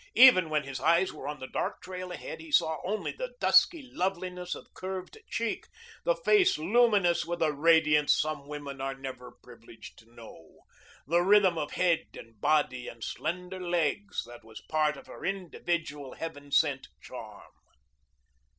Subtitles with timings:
[0.15, 3.83] Even when his eyes were on the dark trail ahead he saw only the dusky
[3.93, 5.67] loveliness of curved cheek,
[6.05, 10.61] the face luminous with a radiance some women are never privileged to know,
[11.05, 16.15] the rhythm of head and body and slender legs that was part of her individual,
[16.15, 17.51] heaven sent charm.